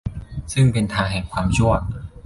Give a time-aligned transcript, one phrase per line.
[0.53, 1.73] ซึ่งเป็นทางแห่งความชั่ว